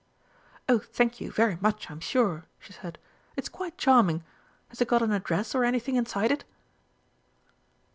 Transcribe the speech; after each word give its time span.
"Oh, 0.67 0.79
thank 0.79 1.21
you 1.21 1.31
very 1.31 1.59
much, 1.61 1.91
I'm 1.91 1.99
sure," 1.99 2.47
she 2.57 2.73
said. 2.73 2.97
"It's 3.35 3.49
quite 3.49 3.77
charming. 3.77 4.23
Has 4.69 4.81
it 4.81 4.87
got 4.87 5.03
an 5.03 5.11
address 5.11 5.53
or 5.53 5.63
anything 5.63 5.95
inside 5.95 6.31
it?" 6.31 6.43